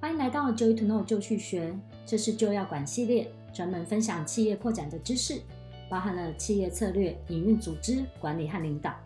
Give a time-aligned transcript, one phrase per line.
[0.00, 5.42] 欢迎来到 Joy to Know 就去学，这是就要管系列，专门分享企业扩展的知识，
[5.90, 8.98] 包含了企业策略、营运、组织管理和领导。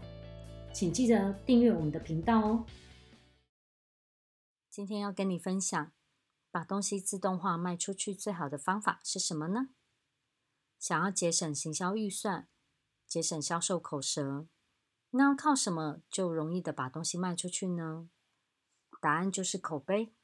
[0.72, 2.64] 请记得订阅我们的频道哦。
[4.70, 5.92] 今天要跟你分享，
[6.52, 9.70] 把东西自动化卖出去最好的方法是什么呢？
[10.78, 12.46] 想要节省行销预算，
[13.08, 14.46] 节省销售口舌，
[15.10, 18.08] 那要靠什么就容易的把东西卖出去呢？
[19.00, 20.14] 答案就是口碑。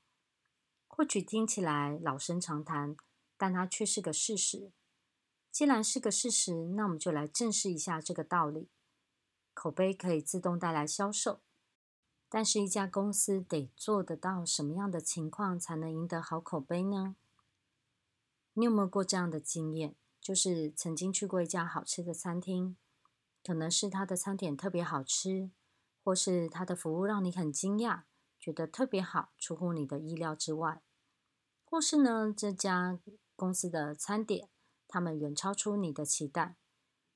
[1.00, 2.95] 或许听起来老生常谈，
[3.38, 4.70] 但它却是个事实。
[5.50, 8.68] 既然是个事实，那我们就来正视一下这个道理。
[9.55, 11.41] 口碑可以自动带来销售，
[12.28, 17.16] 但是一家公司得做得到什么样的情况才能赢得好口碑呢？
[18.52, 19.96] 你有没有过这样的经验？
[20.20, 22.77] 就是曾经去过一家好吃的餐厅，
[23.42, 25.50] 可能是他的餐点特别好吃，
[26.05, 28.02] 或是他的服务让你很惊讶，
[28.38, 30.82] 觉得特别好，出乎你的意料之外，
[31.70, 32.98] 或是呢，这家
[33.36, 34.48] 公司的餐点，
[34.89, 36.56] 他们远超出你的期待，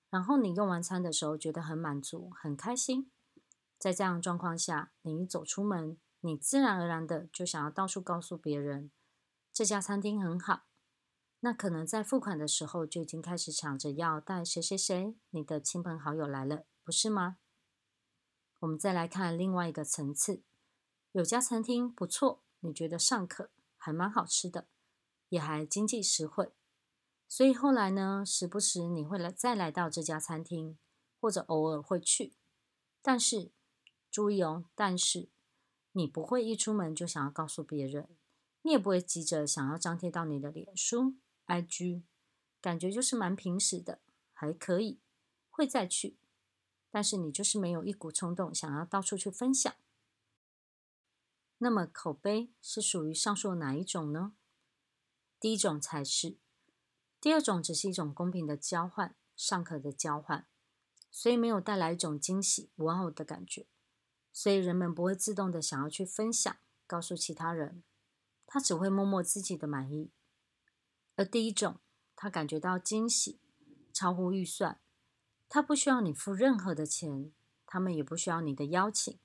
[0.08, 3.10] 然后你用完餐的时候觉得很满足、很开心。
[3.76, 8.92] 在这样状况下，你一走出门，你自然而然的就想要到处告诉别人，
[9.52, 10.66] 这家餐厅很好。
[11.40, 17.38] 那可能在付款的时候就已经开始抢着要带谁谁谁，你的亲朋好友来了，不是吗？
[18.60, 20.42] 我们再来看另外一个层次，
[21.10, 23.50] 有家餐厅不错，你觉得尚可，
[23.84, 24.66] 还蛮好吃的，
[25.28, 26.54] 也还经济实惠，
[27.28, 30.78] 所以后来呢，时不时你会来再来到这家餐厅，
[31.20, 32.32] 或者偶尔会去。
[33.02, 33.52] 但是
[34.10, 35.28] 注意哦，但是
[35.92, 38.08] 你不会一出门就想要告诉别人，
[38.62, 41.16] 你也不会急着想要张贴到你的脸书。
[41.46, 42.04] IG
[42.62, 44.00] 感觉就是蛮平时的，
[44.32, 44.98] 还可以，
[45.50, 46.16] 会再去，
[46.90, 49.74] 但是你就是没有一股冲动想要到处去分享。
[51.58, 54.34] 那么口碑是属于上述哪一种呢？
[55.40, 56.36] 第一种才是，
[57.20, 60.46] 第二种只是一种公平的交换，尚可的交换，
[61.10, 63.66] 所以没有带来一种惊喜、哇哦的感觉，
[64.32, 66.56] 所以人们不会自动的想要去分享，
[66.86, 67.82] 告诉其他人，
[68.46, 70.10] 他只会默默自己的满意。
[71.16, 71.78] 而第一种，
[72.16, 73.38] 他感觉到惊喜，
[73.92, 74.80] 超乎预算，
[75.48, 77.32] 他不需要你付任何的钱，
[77.66, 79.18] 他们也不需要你的邀请，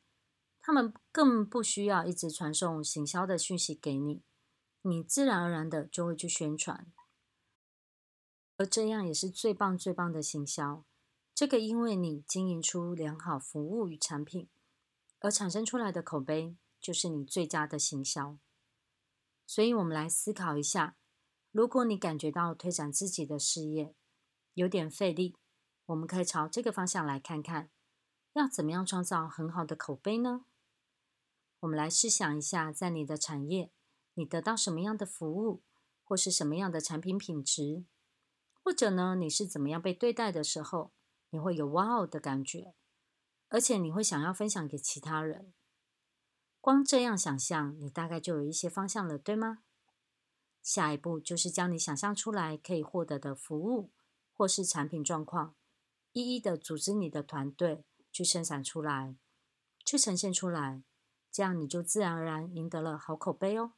[0.69, 4.21] 他们更不需要一直传送行销的讯息给你，
[4.83, 6.85] 你自然而然的就会去宣传，
[8.55, 10.85] 而这样也是最棒最棒的行销。
[11.33, 14.47] 这个因为你经营出良好服务与产品，
[15.21, 18.37] 而产生出来的口碑，就是你最佳的行销。
[19.47, 20.97] 所以，我们来思考一下。
[21.51, 23.95] 如果你感觉到推展自己的事业
[24.53, 25.35] 有点费力，
[25.87, 27.71] 我们可以朝这个方向来看看，
[28.33, 30.45] 要怎么样创造很好的口碑呢？
[31.59, 33.71] 我们来试想一下，在你的产业，
[34.13, 35.61] 你得到什么样的服务，
[36.03, 37.85] 或是什么样的产品品质，
[38.63, 40.93] 或者呢，你是怎么样被对待的时候，
[41.31, 42.73] 你会有哇哦的感觉，
[43.49, 45.53] 而且你会想要分享给其他人。
[46.61, 49.59] 光这样想象，你大概就有一些方向了，对吗？
[50.61, 53.91] 下一步就是将你想象出来可以获得的服务
[54.33, 55.55] 或是产品状况，
[56.11, 59.15] 一一的组织你的团队去生产出来，
[59.85, 60.83] 去呈现出来，
[61.31, 63.71] 这样你就自然而然赢得了好口碑哦。